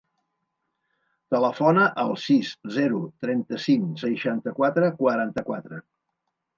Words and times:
Telefona 1.35 1.83
al 2.05 2.15
sis, 2.23 2.55
zero, 2.79 3.05
trenta-cinc, 3.27 3.87
seixanta-quatre, 4.07 4.95
quaranta-quatre. 5.07 5.85